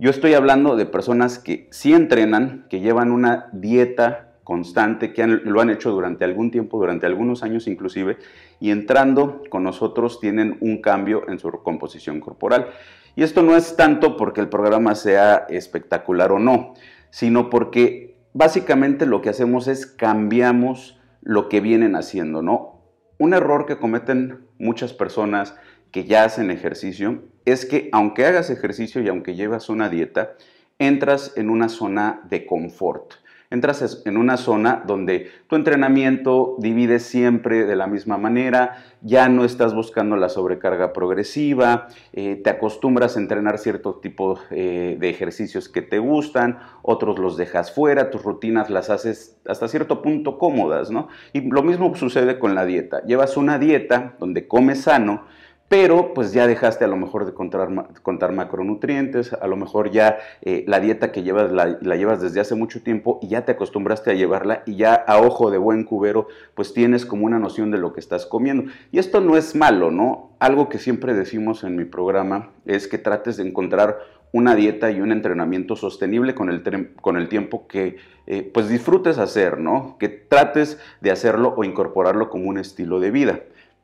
Yo 0.01 0.09
estoy 0.09 0.33
hablando 0.33 0.77
de 0.77 0.87
personas 0.87 1.37
que 1.37 1.67
sí 1.69 1.93
entrenan, 1.93 2.65
que 2.71 2.79
llevan 2.79 3.11
una 3.11 3.49
dieta 3.51 4.33
constante, 4.43 5.13
que 5.13 5.27
lo 5.27 5.61
han 5.61 5.69
hecho 5.69 5.91
durante 5.91 6.25
algún 6.25 6.49
tiempo, 6.49 6.79
durante 6.79 7.05
algunos 7.05 7.43
años 7.43 7.67
inclusive, 7.67 8.17
y 8.59 8.71
entrando 8.71 9.43
con 9.51 9.61
nosotros 9.61 10.19
tienen 10.19 10.57
un 10.59 10.81
cambio 10.81 11.29
en 11.29 11.37
su 11.37 11.51
composición 11.51 12.19
corporal. 12.19 12.69
Y 13.15 13.21
esto 13.21 13.43
no 13.43 13.55
es 13.55 13.75
tanto 13.75 14.17
porque 14.17 14.41
el 14.41 14.49
programa 14.49 14.95
sea 14.95 15.45
espectacular 15.49 16.31
o 16.31 16.39
no, 16.39 16.73
sino 17.11 17.51
porque 17.51 18.17
básicamente 18.33 19.05
lo 19.05 19.21
que 19.21 19.29
hacemos 19.29 19.67
es 19.67 19.85
cambiamos 19.85 20.99
lo 21.21 21.47
que 21.47 21.61
vienen 21.61 21.95
haciendo, 21.95 22.41
¿no? 22.41 22.81
Un 23.19 23.35
error 23.35 23.67
que 23.67 23.77
cometen 23.77 24.47
muchas 24.57 24.93
personas 24.93 25.55
que 25.91 26.05
ya 26.05 26.23
hacen 26.23 26.49
ejercicio 26.49 27.21
es 27.45 27.65
que 27.65 27.89
aunque 27.91 28.25
hagas 28.25 28.49
ejercicio 28.49 29.01
y 29.01 29.07
aunque 29.07 29.35
llevas 29.35 29.69
una 29.69 29.89
dieta, 29.89 30.35
entras 30.79 31.33
en 31.35 31.49
una 31.49 31.69
zona 31.69 32.21
de 32.29 32.45
confort. 32.45 33.13
Entras 33.51 34.03
en 34.05 34.15
una 34.15 34.37
zona 34.37 34.81
donde 34.87 35.29
tu 35.47 35.57
entrenamiento 35.57 36.55
divide 36.59 36.99
siempre 36.99 37.65
de 37.65 37.75
la 37.75 37.85
misma 37.85 38.17
manera, 38.17 38.81
ya 39.01 39.27
no 39.27 39.43
estás 39.43 39.75
buscando 39.75 40.15
la 40.15 40.29
sobrecarga 40.29 40.93
progresiva, 40.93 41.89
eh, 42.13 42.39
te 42.41 42.49
acostumbras 42.49 43.17
a 43.17 43.19
entrenar 43.19 43.57
cierto 43.57 43.95
tipo 43.95 44.39
eh, 44.51 44.95
de 44.97 45.09
ejercicios 45.09 45.67
que 45.67 45.81
te 45.81 45.99
gustan, 45.99 46.59
otros 46.81 47.19
los 47.19 47.35
dejas 47.35 47.75
fuera, 47.75 48.09
tus 48.09 48.23
rutinas 48.23 48.69
las 48.69 48.89
haces 48.89 49.37
hasta 49.45 49.67
cierto 49.67 50.01
punto 50.01 50.37
cómodas, 50.37 50.89
¿no? 50.89 51.09
Y 51.33 51.41
lo 51.41 51.61
mismo 51.61 51.93
sucede 51.95 52.39
con 52.39 52.55
la 52.55 52.65
dieta. 52.65 53.03
Llevas 53.03 53.35
una 53.35 53.59
dieta 53.59 54.15
donde 54.17 54.47
comes 54.47 54.83
sano, 54.83 55.25
pero 55.71 56.13
pues 56.13 56.33
ya 56.33 56.47
dejaste 56.47 56.83
a 56.83 56.87
lo 56.89 56.97
mejor 56.97 57.25
de 57.25 57.33
contar, 57.33 58.33
macronutrientes, 58.33 59.31
a 59.31 59.47
lo 59.47 59.55
mejor 59.55 59.89
ya 59.89 60.17
eh, 60.41 60.65
la 60.67 60.81
dieta 60.81 61.13
que 61.13 61.23
llevas 61.23 61.49
la, 61.49 61.95
llevas 61.95 62.19
desde 62.19 62.41
hace 62.41 62.55
mucho 62.55 62.83
tiempo 62.83 63.19
y 63.21 63.29
ya 63.29 63.45
te 63.45 63.53
acostumbraste 63.53 64.11
a 64.11 64.13
llevarla 64.13 64.63
y 64.65 64.75
ya 64.75 64.93
a 64.93 65.21
ojo 65.21 65.49
de 65.49 65.57
buen 65.57 65.85
cubero 65.85 66.27
pues 66.55 66.73
tienes 66.73 67.05
como 67.05 67.25
una 67.25 67.39
noción 67.39 67.71
de 67.71 67.77
lo 67.77 67.93
que 67.93 68.01
estás 68.01 68.25
comiendo. 68.25 68.69
Y 68.91 68.99
esto 68.99 69.21
no 69.21 69.37
es 69.37 69.55
malo, 69.55 69.91
¿no? 69.91 70.31
Algo 70.39 70.67
que 70.67 70.77
siempre 70.77 71.13
decimos 71.13 71.63
en 71.63 71.77
mi 71.77 71.85
programa 71.85 72.49
es 72.65 72.89
que 72.89 72.97
trates 72.97 73.37
de 73.37 73.47
encontrar 73.47 73.97
una 74.33 74.55
dieta 74.55 74.91
y 74.91 74.99
un 74.99 75.13
entrenamiento 75.13 75.77
sostenible 75.77 76.35
con 76.35 76.49
el, 76.49 76.95
con 76.99 77.15
el 77.15 77.29
tiempo 77.29 77.67
que 77.67 77.95
eh, 78.27 78.49
pues 78.53 78.67
disfrutes 78.67 79.17
hacer, 79.19 79.57
¿no? 79.57 79.95
Que 79.99 80.09
trates 80.09 80.79
de 80.99 81.11
hacerlo 81.11 81.53
o 81.55 81.63
incorporarlo 81.63 82.29
como 82.29 82.49
un 82.49 82.57
estilo 82.57 82.99
de 82.99 83.11
vida. 83.11 83.39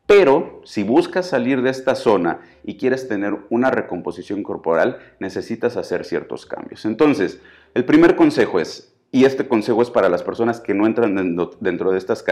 Pero 0.08 0.62
si 0.64 0.84
buscas 0.84 1.28
salir 1.28 1.62
de 1.62 1.70
esta 1.70 1.94
zona 1.94 2.40
y 2.64 2.78
quieres 2.78 3.10
tener 3.10 3.36
una 3.50 3.70
recomposición 3.70 4.42
corporal, 4.42 5.00
necesitas 5.20 5.76
hacer 5.76 6.06
ciertos 6.06 6.46
cambios. 6.46 6.86
Entonces, 6.86 7.42
el 7.74 7.84
primer 7.84 8.16
consejo 8.16 8.62
es, 8.62 8.96
y 9.12 9.26
este 9.26 9.50
consejo 9.50 9.82
es 9.82 9.90
para 9.90 10.08
las 10.08 10.24
personas 10.24 10.62
que 10.62 10.74
no 10.74 10.86
entran 10.86 11.38
dentro 11.60 11.92
de 11.92 11.98
estas 11.98 12.24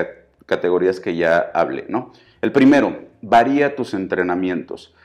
categorías 0.46 1.02
que 1.02 1.18
ya 1.18 1.52
hablé, 1.54 1.86
¿no? 1.90 2.14
El 2.42 2.54
primero, 2.54 2.98
varía 3.22 3.76
tus 3.76 3.94
entrenamientos. 3.94 4.96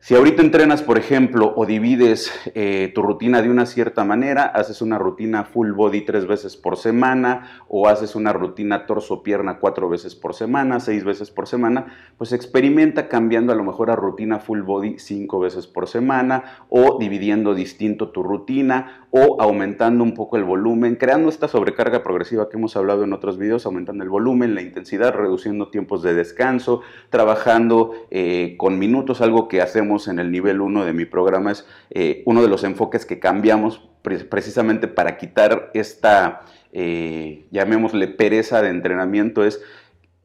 Si 0.00 0.14
ahorita 0.14 0.42
entrenas, 0.42 0.80
por 0.80 0.96
ejemplo, 0.96 1.52
o 1.56 1.66
divides 1.66 2.32
eh, 2.54 2.92
tu 2.94 3.02
rutina 3.02 3.42
de 3.42 3.50
una 3.50 3.66
cierta 3.66 4.04
manera, 4.04 4.44
haces 4.44 4.80
una 4.80 4.96
rutina 4.96 5.42
full 5.42 5.72
body 5.72 6.02
tres 6.02 6.24
veces 6.24 6.56
por 6.56 6.76
semana, 6.76 7.64
o 7.66 7.88
haces 7.88 8.14
una 8.14 8.32
rutina 8.32 8.86
torso-pierna 8.86 9.58
cuatro 9.58 9.88
veces 9.88 10.14
por 10.14 10.34
semana, 10.34 10.78
seis 10.78 11.02
veces 11.02 11.32
por 11.32 11.48
semana, 11.48 11.86
pues 12.16 12.32
experimenta 12.32 13.08
cambiando 13.08 13.52
a 13.52 13.56
lo 13.56 13.64
mejor 13.64 13.90
a 13.90 13.96
rutina 13.96 14.38
full 14.38 14.62
body 14.62 15.00
cinco 15.00 15.40
veces 15.40 15.66
por 15.66 15.88
semana, 15.88 16.44
o 16.68 16.98
dividiendo 17.00 17.54
distinto 17.54 18.10
tu 18.10 18.22
rutina, 18.22 19.08
o 19.10 19.42
aumentando 19.42 20.04
un 20.04 20.14
poco 20.14 20.36
el 20.36 20.44
volumen, 20.44 20.94
creando 20.94 21.28
esta 21.28 21.48
sobrecarga 21.48 22.04
progresiva 22.04 22.48
que 22.48 22.56
hemos 22.56 22.76
hablado 22.76 23.02
en 23.02 23.12
otros 23.12 23.36
videos, 23.36 23.66
aumentando 23.66 24.04
el 24.04 24.10
volumen, 24.10 24.54
la 24.54 24.62
intensidad, 24.62 25.12
reduciendo 25.12 25.70
tiempos 25.70 26.02
de 26.02 26.14
descanso, 26.14 26.82
trabajando 27.10 27.92
eh, 28.10 28.54
con 28.58 28.78
minutos, 28.78 29.20
algo 29.20 29.48
que 29.48 29.60
hacemos 29.60 29.87
en 30.06 30.18
el 30.18 30.30
nivel 30.30 30.60
1 30.60 30.84
de 30.84 30.92
mi 30.92 31.06
programa 31.06 31.52
es 31.52 31.66
eh, 31.90 32.22
uno 32.26 32.42
de 32.42 32.48
los 32.48 32.62
enfoques 32.62 33.06
que 33.06 33.18
cambiamos 33.18 33.82
precisamente 34.02 34.86
para 34.86 35.16
quitar 35.16 35.70
esta, 35.74 36.42
eh, 36.72 37.46
llamémosle 37.50 38.08
pereza 38.08 38.62
de 38.62 38.68
entrenamiento, 38.68 39.44
es 39.44 39.60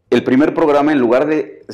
el 0.09 0.23
primer 0.23 0.53
programa, 0.53 0.91
en 0.91 0.99
lugar 0.99 1.25
de, 1.25 1.65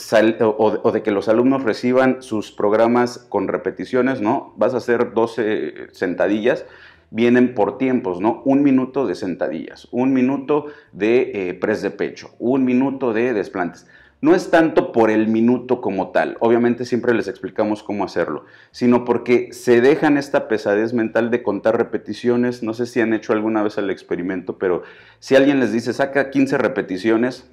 o, 0.42 0.92
de 0.92 1.04
que 1.04 1.12
los 1.12 1.28
alumnos 1.28 1.64
reciban 1.64 2.22
sus 2.22 2.52
programas 2.52 3.18
con 3.18 3.50
repeticiones, 3.50 4.22
¿no? 4.22 4.54
Vas 4.56 4.74
a 4.74 4.78
hacer 4.78 5.14
12 5.14 5.88
sentadillas, 5.92 6.66
vienen 7.10 7.54
por 7.54 7.78
tiempos, 7.78 8.22
¿no? 8.22 8.42
Un 8.46 8.64
minuto 8.64 9.06
de 9.08 9.16
sentadillas, 9.16 9.90
un 9.92 10.14
minuto 10.14 10.68
de 10.94 11.50
eh, 11.50 11.54
press 11.56 11.82
de 11.82 11.92
pecho, 11.92 12.30
un 12.40 12.64
minuto 12.64 13.12
de 13.12 13.34
desplantes 13.34 13.88
no 14.22 14.36
es 14.36 14.52
tanto 14.52 14.92
por 14.92 15.10
el 15.10 15.28
minuto 15.28 15.82
como 15.82 16.10
tal, 16.10 16.38
obviamente 16.40 16.86
siempre 16.86 17.14
les 17.14 17.28
explicamos 17.28 17.84
cómo 17.84 18.04
hacerlo, 18.04 18.46
sino 18.72 19.06
porque 19.06 19.54
se 19.54 19.82
dejan 19.82 20.18
esta 20.18 20.48
pesadez 20.48 20.94
mental 20.94 21.32
de 21.32 21.44
contar 21.44 21.78
repeticiones, 21.78 22.64
no 22.64 22.74
sé 22.74 22.86
si 22.86 23.02
han 23.02 23.14
hecho 23.14 23.34
alguna 23.34 23.64
vez 23.64 23.78
el 23.78 23.90
experimento, 23.90 24.58
pero 24.58 24.84
si 25.20 25.36
alguien 25.36 25.60
les 25.60 25.72
dice 25.72 25.94
saca 25.94 26.30
15 26.30 26.58
repeticiones, 26.58 27.50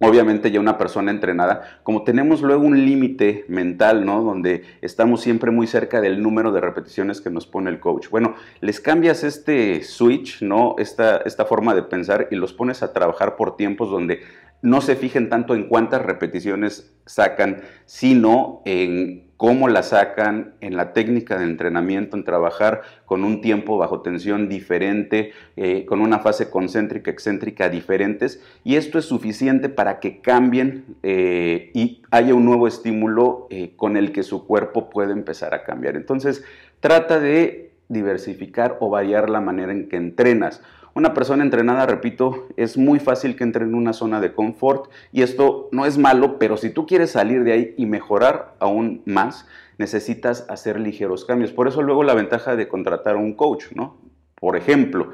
obviamente 0.00 0.50
ya 0.50 0.60
una 0.60 0.78
persona 0.78 1.10
entrenada, 1.10 1.80
como 1.82 2.04
tenemos 2.04 2.42
luego 2.42 2.62
un 2.62 2.84
límite 2.84 3.44
mental, 3.48 4.04
¿no? 4.04 4.22
Donde 4.22 4.64
estamos 4.80 5.20
siempre 5.20 5.50
muy 5.50 5.66
cerca 5.66 6.00
del 6.00 6.22
número 6.22 6.52
de 6.52 6.60
repeticiones 6.60 7.20
que 7.20 7.30
nos 7.30 7.46
pone 7.46 7.70
el 7.70 7.80
coach. 7.80 8.08
Bueno, 8.08 8.34
les 8.60 8.80
cambias 8.80 9.24
este 9.24 9.82
switch, 9.82 10.42
¿no? 10.42 10.76
Esta, 10.78 11.18
esta 11.18 11.44
forma 11.44 11.74
de 11.74 11.82
pensar 11.82 12.28
y 12.30 12.36
los 12.36 12.52
pones 12.52 12.82
a 12.82 12.92
trabajar 12.92 13.36
por 13.36 13.56
tiempos 13.56 13.90
donde 13.90 14.20
no 14.62 14.80
se 14.80 14.96
fijen 14.96 15.28
tanto 15.28 15.54
en 15.54 15.68
cuántas 15.68 16.02
repeticiones 16.02 16.94
sacan, 17.06 17.62
sino 17.86 18.62
en 18.64 19.28
cómo 19.38 19.68
la 19.68 19.84
sacan, 19.84 20.54
en 20.60 20.76
la 20.76 20.92
técnica 20.92 21.38
de 21.38 21.44
entrenamiento, 21.44 22.16
en 22.16 22.24
trabajar 22.24 22.82
con 23.06 23.22
un 23.24 23.40
tiempo 23.40 23.78
bajo 23.78 24.00
tensión 24.00 24.48
diferente, 24.48 25.30
eh, 25.56 25.86
con 25.86 26.00
una 26.00 26.18
fase 26.18 26.50
concéntrica, 26.50 27.12
excéntrica 27.12 27.68
diferentes, 27.68 28.42
y 28.64 28.74
esto 28.74 28.98
es 28.98 29.04
suficiente 29.04 29.68
para 29.68 30.00
que 30.00 30.20
cambien 30.20 30.96
eh, 31.04 31.70
y 31.72 32.02
haya 32.10 32.34
un 32.34 32.44
nuevo 32.44 32.66
estímulo 32.66 33.46
eh, 33.50 33.74
con 33.76 33.96
el 33.96 34.10
que 34.10 34.24
su 34.24 34.44
cuerpo 34.44 34.90
puede 34.90 35.12
empezar 35.12 35.54
a 35.54 35.62
cambiar. 35.62 35.94
Entonces, 35.94 36.42
trata 36.80 37.20
de 37.20 37.70
diversificar 37.88 38.76
o 38.80 38.90
variar 38.90 39.30
la 39.30 39.40
manera 39.40 39.70
en 39.70 39.88
que 39.88 39.96
entrenas. 39.96 40.62
Una 40.98 41.14
persona 41.14 41.44
entrenada, 41.44 41.86
repito, 41.86 42.48
es 42.56 42.76
muy 42.76 42.98
fácil 42.98 43.36
que 43.36 43.44
entre 43.44 43.64
en 43.64 43.76
una 43.76 43.92
zona 43.92 44.20
de 44.20 44.32
confort 44.32 44.90
y 45.12 45.22
esto 45.22 45.68
no 45.70 45.86
es 45.86 45.96
malo, 45.96 46.40
pero 46.40 46.56
si 46.56 46.70
tú 46.70 46.86
quieres 46.86 47.12
salir 47.12 47.44
de 47.44 47.52
ahí 47.52 47.74
y 47.76 47.86
mejorar 47.86 48.56
aún 48.58 49.02
más, 49.06 49.46
necesitas 49.78 50.44
hacer 50.50 50.80
ligeros 50.80 51.24
cambios. 51.24 51.52
Por 51.52 51.68
eso 51.68 51.82
luego 51.82 52.02
la 52.02 52.14
ventaja 52.14 52.56
de 52.56 52.66
contratar 52.66 53.14
a 53.14 53.18
un 53.18 53.34
coach, 53.34 53.66
¿no? 53.76 53.96
Por 54.34 54.56
ejemplo, 54.56 55.12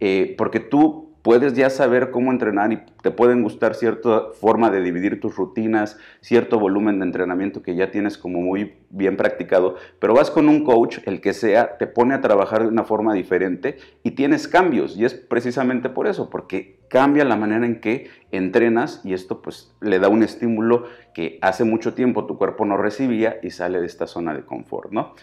eh, 0.00 0.34
porque 0.36 0.60
tú 0.60 1.11
puedes 1.22 1.54
ya 1.54 1.70
saber 1.70 2.10
cómo 2.10 2.30
entrenar 2.32 2.72
y 2.72 2.80
te 3.02 3.10
pueden 3.10 3.42
gustar 3.42 3.74
cierta 3.74 4.32
forma 4.40 4.70
de 4.70 4.82
dividir 4.82 5.20
tus 5.20 5.36
rutinas, 5.36 5.96
cierto 6.20 6.58
volumen 6.58 6.98
de 6.98 7.06
entrenamiento 7.06 7.62
que 7.62 7.74
ya 7.74 7.90
tienes 7.90 8.18
como 8.18 8.40
muy 8.40 8.74
bien 8.90 9.16
practicado, 9.16 9.76
pero 9.98 10.14
vas 10.14 10.30
con 10.30 10.48
un 10.48 10.64
coach, 10.64 10.98
el 11.06 11.20
que 11.20 11.32
sea, 11.32 11.78
te 11.78 11.86
pone 11.86 12.14
a 12.14 12.20
trabajar 12.20 12.62
de 12.62 12.68
una 12.68 12.84
forma 12.84 13.14
diferente 13.14 13.76
y 14.02 14.12
tienes 14.12 14.48
cambios 14.48 14.96
y 14.96 15.04
es 15.04 15.14
precisamente 15.14 15.88
por 15.88 16.06
eso, 16.06 16.28
porque 16.28 16.80
cambia 16.88 17.24
la 17.24 17.36
manera 17.36 17.64
en 17.64 17.80
que 17.80 18.10
entrenas 18.32 19.00
y 19.04 19.14
esto 19.14 19.40
pues 19.40 19.74
le 19.80 19.98
da 19.98 20.08
un 20.08 20.22
estímulo 20.22 20.84
que 21.14 21.38
hace 21.40 21.64
mucho 21.64 21.94
tiempo 21.94 22.26
tu 22.26 22.36
cuerpo 22.36 22.64
no 22.64 22.76
recibía 22.76 23.36
y 23.42 23.50
sale 23.50 23.80
de 23.80 23.86
esta 23.86 24.06
zona 24.06 24.34
de 24.34 24.44
confort, 24.44 24.92
¿no? 24.92 25.14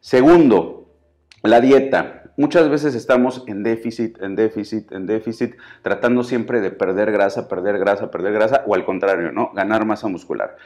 Segundo, 0.00 0.88
la 1.42 1.60
dieta. 1.60 2.27
Muchas 2.38 2.70
veces 2.70 2.94
estamos 2.94 3.42
en 3.48 3.64
déficit, 3.64 4.22
en 4.22 4.36
déficit, 4.36 4.92
en 4.92 5.06
déficit, 5.06 5.56
tratando 5.82 6.22
siempre 6.22 6.60
de 6.60 6.70
perder 6.70 7.10
grasa, 7.10 7.48
perder 7.48 7.80
grasa, 7.80 8.12
perder 8.12 8.32
grasa, 8.32 8.62
o 8.64 8.76
al 8.76 8.84
contrario, 8.84 9.32
¿no? 9.32 9.50
Ganar 9.56 9.84
masa 9.84 10.06
muscular. 10.06 10.56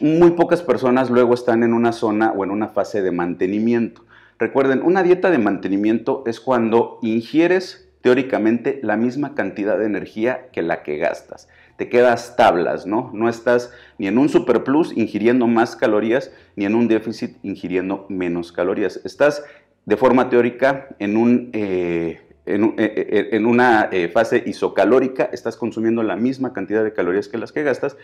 muy 0.00 0.32
pocas 0.32 0.60
personas 0.62 1.10
luego 1.10 1.34
están 1.34 1.62
en 1.62 1.72
una 1.72 1.92
zona 1.92 2.32
o 2.32 2.42
en 2.42 2.50
una 2.50 2.66
fase 2.66 3.00
de 3.00 3.12
mantenimiento. 3.12 4.04
Recuerden, 4.40 4.82
una 4.82 5.04
dieta 5.04 5.30
de 5.30 5.38
mantenimiento 5.38 6.24
es 6.26 6.40
cuando 6.40 6.98
ingieres 7.00 7.88
teóricamente 8.00 8.80
la 8.82 8.96
misma 8.96 9.36
cantidad 9.36 9.78
de 9.78 9.86
energía 9.86 10.48
que 10.52 10.62
la 10.62 10.82
que 10.82 10.96
gastas. 10.98 11.48
Te 11.76 11.88
quedas 11.88 12.36
tablas, 12.36 12.86
¿no? 12.86 13.10
No 13.14 13.28
estás 13.28 13.72
ni 13.98 14.08
en 14.08 14.18
un 14.18 14.28
superplus 14.28 14.96
ingiriendo 14.96 15.46
más 15.46 15.74
calorías, 15.74 16.32
ni 16.54 16.66
en 16.66 16.74
un 16.74 16.86
déficit 16.86 17.36
ingiriendo 17.42 18.06
menos 18.08 18.52
calorías. 18.52 19.00
Estás 19.04 19.44
de 19.86 19.96
forma 19.96 20.28
teórica 20.28 20.88
en, 20.98 21.16
un, 21.16 21.50
eh, 21.52 22.20
en, 22.46 22.64
eh, 22.64 22.74
eh, 22.78 23.28
en, 23.32 23.46
una 23.46 23.90
fase 24.12 24.42
isocalórica, 24.46 25.28
estás 25.32 25.56
consumiendo 25.56 26.02
la 26.02 26.16
misma 26.16 26.52
cantidad 26.52 26.82
de 26.82 26.92
calorías 26.92 27.28
que 27.28 27.38
las 27.38 27.52
que 27.52 27.62
gastas 27.62 27.96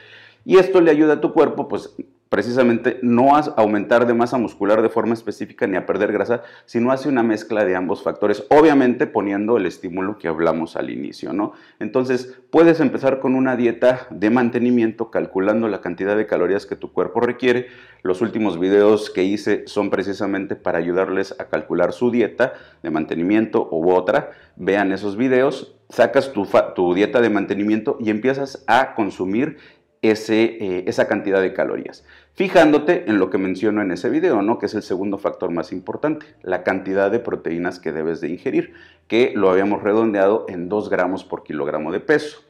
y 0.45 0.59
esto 0.59 0.81
le 0.81 0.91
ayuda 0.91 1.15
a 1.15 1.21
tu 1.21 1.33
cuerpo 1.33 1.69
pues 1.69 1.95
precisamente 2.31 3.01
no 3.03 3.37
a 3.37 3.41
aumentar 3.57 4.07
de 4.07 4.15
masa 4.15 4.39
muscular 4.39 4.81
de 4.83 4.89
forma 4.89 5.15
específica 5.15 5.67
ni 5.67 5.77
a 5.77 5.85
perder 5.85 6.13
grasa, 6.13 6.43
sino 6.65 6.93
hace 6.93 7.09
una 7.09 7.25
mezcla 7.25 7.65
de 7.65 7.75
ambos 7.75 8.05
factores, 8.05 8.45
obviamente 8.49 9.09
poniendo 9.09 9.57
el 9.57 9.67
estímulo 9.67 10.17
que 10.17 10.29
hablamos 10.29 10.77
al 10.77 10.91
inicio, 10.91 11.33
¿no? 11.33 11.53
Entonces, 11.81 12.39
puedes 12.51 12.79
empezar 12.79 13.19
con 13.19 13.35
una 13.35 13.57
dieta 13.57 14.07
de 14.11 14.31
mantenimiento 14.31 15.11
calculando 15.11 15.67
la 15.67 15.81
cantidad 15.81 16.17
de 16.17 16.27
calorías 16.27 16.67
que 16.67 16.77
tu 16.77 16.93
cuerpo 16.93 17.21
requiere. 17.21 17.67
Los 18.03 18.21
últimos 18.23 18.61
videos 18.61 19.11
que 19.11 19.25
hice 19.25 19.65
son 19.67 19.91
precisamente 19.91 20.55
para 20.55 20.79
ayudarles 20.79 21.35
a 21.41 21.47
calcular 21.47 21.93
su 21.93 22.13
dieta 22.13 22.55
de 22.85 22.91
mantenimiento 22.91 23.69
u 23.73 23.91
otra. 23.91 24.31
Vean 24.55 24.93
esos 24.93 25.17
videos, 25.17 25.77
sacas 25.89 26.33
tu, 26.33 26.47
tu 26.77 26.95
dieta 26.95 27.21
de 27.21 27.31
mantenimiento 27.31 27.99
y 27.99 28.11
empiezas 28.11 28.63
a 28.69 28.95
consumir 28.95 29.59
eh, 30.03 30.85
esa 30.87 31.09
cantidad 31.09 31.43
de 31.43 31.53
calorías. 31.53 32.05
Fijándote 32.33 33.05
en 33.11 33.19
lo 33.19 33.29
que 33.29 33.37
menciono 33.37 33.83
en 33.83 33.91
ese 33.91 34.09
video, 34.09 34.41
¿no? 34.41 34.59
que 34.59 34.65
es 34.65 34.75
el 34.75 34.83
segundo 34.83 35.19
factor 35.19 35.51
más 35.51 35.73
importante, 35.73 36.25
la 36.43 36.63
cantidad 36.63 37.11
de 37.11 37.19
proteínas 37.19 37.79
que 37.79 37.93
debes 37.93 38.23
de 38.23 38.31
ingerir, 38.31 38.73
que 39.09 39.33
lo 39.35 39.51
habíamos 39.51 39.83
redondeado 39.83 40.47
en 40.49 40.71
2 40.71 40.89
gramos 40.89 41.25
por 41.25 41.43
kilogramo 41.43 41.93
de 41.93 42.01
peso. 42.01 42.41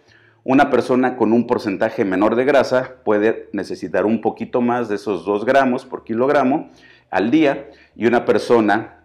Una 0.45 0.71
persona 0.71 1.17
con 1.17 1.33
un 1.33 1.49
porcentaje 1.49 2.05
menor 2.05 2.37
de 2.37 2.45
grasa 2.45 2.95
puede 3.05 3.49
necesitar 3.53 4.07
un 4.07 4.21
poquito 4.21 4.61
más 4.61 4.89
de 4.89 4.95
esos 4.95 5.25
2 5.25 5.45
gramos 5.45 5.85
por 5.85 6.05
kilogramo 6.05 6.71
al 7.11 7.33
día 7.33 7.69
y 7.97 8.07
una 8.07 8.25
persona 8.25 9.00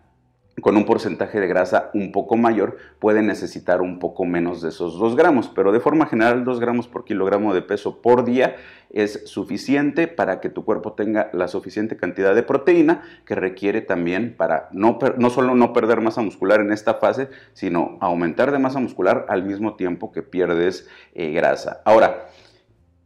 con 0.61 0.77
un 0.77 0.85
porcentaje 0.85 1.39
de 1.39 1.47
grasa 1.47 1.89
un 1.93 2.11
poco 2.11 2.37
mayor 2.37 2.77
puede 2.99 3.21
necesitar 3.21 3.81
un 3.81 3.99
poco 3.99 4.23
menos 4.25 4.61
de 4.61 4.69
esos 4.69 4.97
2 4.97 5.15
gramos, 5.15 5.49
pero 5.53 5.71
de 5.71 5.81
forma 5.81 6.05
general 6.05 6.45
2 6.45 6.59
gramos 6.59 6.87
por 6.87 7.03
kilogramo 7.03 7.53
de 7.53 7.61
peso 7.61 8.01
por 8.01 8.23
día 8.23 8.55
es 8.89 9.23
suficiente 9.25 10.07
para 10.07 10.39
que 10.39 10.49
tu 10.49 10.63
cuerpo 10.63 10.93
tenga 10.93 11.29
la 11.33 11.49
suficiente 11.49 11.97
cantidad 11.97 12.33
de 12.33 12.43
proteína 12.43 13.03
que 13.25 13.35
requiere 13.35 13.81
también 13.81 14.35
para 14.37 14.69
no, 14.71 14.97
no 15.17 15.29
solo 15.29 15.55
no 15.55 15.73
perder 15.73 15.99
masa 15.99 16.21
muscular 16.21 16.61
en 16.61 16.71
esta 16.71 16.95
fase, 16.95 17.29
sino 17.53 17.97
aumentar 17.99 18.51
de 18.51 18.59
masa 18.59 18.79
muscular 18.79 19.25
al 19.27 19.43
mismo 19.43 19.75
tiempo 19.75 20.13
que 20.13 20.21
pierdes 20.21 20.87
eh, 21.13 21.31
grasa. 21.31 21.81
Ahora, 21.83 22.27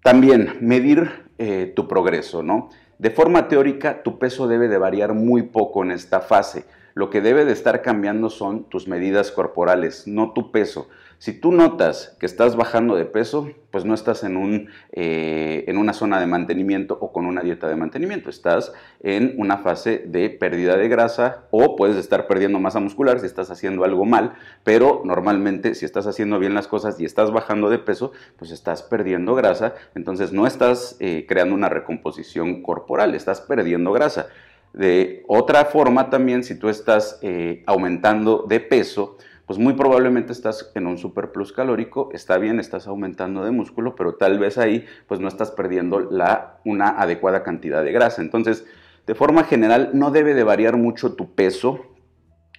también 0.03 0.58
medir 0.62 1.29
eh, 1.39 1.74
tu 1.75 1.88
progreso, 1.88 2.44
¿no? 2.44 2.70
De 3.00 3.10
forma 3.10 3.48
teórica, 3.48 4.03
tu 4.03 4.20
peso 4.20 4.48
debe 4.48 4.68
de 4.68 4.77
variar 4.77 5.13
muy 5.13 5.44
poco 5.44 5.84
en 5.84 5.91
esta 5.91 6.20
fase 6.20 6.65
Lo 6.93 7.10
que 7.10 7.22
debe 7.22 7.46
de 7.46 7.53
estar 7.53 7.81
cambiando 7.81 8.29
son 8.29 8.65
tus 8.65 8.88
medidas 8.88 9.31
corporales, 9.31 10.08
no 10.08 10.34
tu 10.34 10.51
peso. 10.51 10.88
Si 11.19 11.34
tú 11.34 11.51
notas 11.51 12.15
que 12.17 12.25
estás 12.25 12.55
bajando 12.55 12.96
de 12.96 13.03
peso, 13.03 13.51
pues 13.72 13.84
no 13.84 13.93
estás 13.93 14.24
en, 14.24 14.38
un, 14.38 14.69
eh, 14.93 15.65
en 15.67 15.77
una 15.77 15.91
zona 15.91 16.17
de 16.17 16.25
mantenimiento 16.25 16.98
o 17.01 17.12
con 17.12 17.25
una 17.25 17.41
dieta 17.41 17.67
de 17.67 17.75
mantenimiento, 17.75 18.29
estás 18.29 18.72
en 19.01 19.34
una 19.38 19.58
fase 19.58 20.01
de 20.08 20.29
pérdida 20.29 20.77
de 20.77 20.88
grasa 20.88 21.43
o 21.51 21.75
puedes 21.75 21.98
estar 21.98 22.25
perdiendo 22.25 22.58
masa 22.62 22.79
muscular 22.79 23.19
si 23.19 23.25
estás 23.25 23.51
haciendo 23.51 23.84
algo 23.84 24.05
mal, 24.05 24.36
pero 24.63 25.01
normalmente 25.03 25.75
si 25.75 25.84
estás 25.84 26.08
haciendo 26.08 26.39
bien 26.39 26.53
las 26.53 26.69
cosas 26.69 26.98
y 27.01 27.03
estás 27.03 27.31
bajando 27.31 27.69
de 27.69 27.79
peso, 27.79 28.13
pues 28.38 28.51
estás 28.51 28.81
perdiendo 28.81 29.36
grasa, 29.36 29.75
entonces 29.96 30.31
no 30.31 30.48
estás 30.48 30.96
eh, 31.01 31.25
creando 31.27 31.53
una 31.53 31.67
recomposición 31.67 32.63
corporal, 32.63 33.13
estás 33.13 33.41
perdiendo 33.41 33.91
grasa. 33.91 34.29
De 34.73 35.23
otra 35.27 35.65
forma 35.65 36.09
también, 36.09 36.43
si 36.43 36.57
tú 36.57 36.69
estás 36.69 37.19
eh, 37.21 37.63
aumentando 37.65 38.45
de 38.47 38.59
peso, 38.59 39.17
pues 39.45 39.57
muy 39.57 39.73
probablemente 39.73 40.31
estás 40.31 40.71
en 40.75 40.85
un 40.85 40.99
superplus 40.99 41.51
calórico, 41.51 42.09
está 42.13 42.38
bien, 42.38 42.59
estás 42.59 42.88
aumentando 42.88 43.43
de 43.43 43.49
músculo, 43.49 43.95
pero 43.95 44.13
tal 44.13 44.38
vez 44.38 44.59
ahí 44.59 44.85
pues 45.07 45.19
no 45.19 45.27
estás 45.27 45.49
perdiendo 45.49 45.99
la, 45.99 46.59
una 46.65 46.89
adecuada 46.89 47.41
cantidad 47.41 47.83
de 47.83 47.91
grasa. 47.91 48.21
Entonces, 48.21 48.65
de 49.07 49.15
forma 49.15 49.43
general, 49.43 49.89
no 49.93 50.11
debe 50.11 50.35
de 50.35 50.43
variar 50.43 50.77
mucho 50.77 51.15
tu 51.15 51.33
peso 51.33 51.83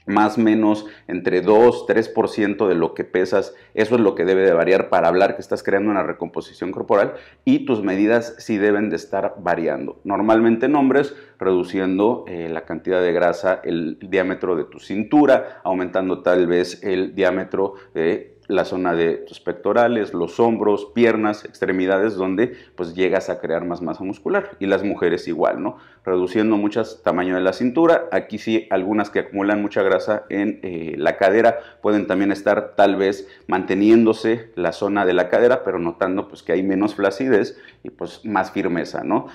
más 0.06 0.38
o 0.38 0.40
menos 0.40 0.86
entre 1.08 1.40
2, 1.40 1.86
3% 1.86 2.68
de 2.68 2.74
lo 2.74 2.94
que 2.94 3.04
pesas, 3.04 3.54
eso 3.74 3.94
es 3.94 4.00
lo 4.00 4.14
que 4.14 4.24
debe 4.24 4.42
de 4.42 4.52
variar 4.52 4.88
para 4.88 5.08
hablar 5.08 5.34
que 5.34 5.42
estás 5.42 5.62
creando 5.62 5.90
una 5.90 6.02
recomposición 6.02 6.72
corporal 6.72 7.14
y 7.44 7.66
tus 7.66 7.82
medidas 7.82 8.34
sí 8.38 8.58
deben 8.58 8.90
de 8.90 8.96
estar 8.96 9.34
variando. 9.38 10.00
Normalmente 10.04 10.66
en 10.66 10.76
hombres, 10.76 11.14
reduciendo 11.38 12.24
eh, 12.26 12.48
la 12.50 12.64
cantidad 12.64 13.00
de 13.00 13.12
grasa, 13.12 13.60
el 13.64 13.98
diámetro 14.00 14.56
de 14.56 14.64
tu 14.64 14.78
cintura, 14.78 15.60
aumentando 15.64 16.22
tal 16.22 16.46
vez 16.46 16.82
el 16.82 17.14
diámetro 17.14 17.74
de 17.94 18.39
la 18.50 18.64
zona 18.64 18.94
de 18.94 19.14
tus 19.14 19.40
pectorales, 19.40 20.12
los 20.12 20.40
hombros, 20.40 20.86
piernas, 20.94 21.44
extremidades, 21.44 22.14
donde 22.14 22.54
pues 22.74 22.94
llegas 22.94 23.30
a 23.30 23.40
crear 23.40 23.64
más 23.64 23.80
masa 23.80 24.04
muscular. 24.04 24.56
Y 24.58 24.66
las 24.66 24.82
mujeres 24.82 25.28
igual, 25.28 25.62
¿no? 25.62 25.78
Reduciendo 26.04 26.56
mucho 26.56 26.82
tamaño 27.02 27.34
de 27.34 27.40
la 27.40 27.52
cintura. 27.52 28.08
Aquí 28.10 28.38
sí, 28.38 28.66
algunas 28.70 29.10
que 29.10 29.20
acumulan 29.20 29.62
mucha 29.62 29.82
grasa 29.82 30.24
en 30.28 30.60
eh, 30.62 30.94
la 30.98 31.16
cadera 31.16 31.58
pueden 31.80 32.06
también 32.06 32.32
estar 32.32 32.74
tal 32.76 32.96
vez 32.96 33.28
manteniéndose 33.46 34.50
la 34.56 34.72
zona 34.72 35.06
de 35.06 35.14
la 35.14 35.28
cadera, 35.28 35.62
pero 35.64 35.78
notando 35.78 36.28
pues 36.28 36.42
que 36.42 36.52
hay 36.52 36.62
menos 36.62 36.94
flacidez 36.94 37.58
y 37.82 37.90
pues 37.90 38.24
más 38.24 38.50
firmeza, 38.50 39.04
¿no? 39.04 39.26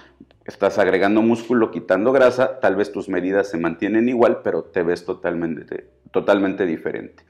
Estás 0.46 0.78
agregando 0.78 1.22
músculo, 1.22 1.72
quitando 1.72 2.12
grasa, 2.12 2.60
tal 2.60 2.76
vez 2.76 2.92
tus 2.92 3.10
medidas 3.10 3.50
se 3.50 3.58
mantienen 3.58 4.10
igual, 4.10 4.42
pero 4.44 4.64
te 4.64 4.84
ves 4.84 5.04
totalmente, 5.04 5.88
totalmente 6.12 6.66
diferente. 6.66 7.24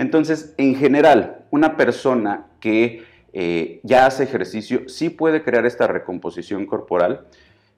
Entonces, 0.00 0.54
en 0.56 0.76
general, 0.76 1.44
una 1.50 1.76
persona 1.76 2.46
que 2.58 3.02
eh, 3.34 3.80
ya 3.82 4.06
hace 4.06 4.22
ejercicio 4.22 4.88
sí 4.88 5.10
puede 5.10 5.42
crear 5.42 5.66
esta 5.66 5.86
recomposición 5.86 6.64
corporal. 6.64 7.26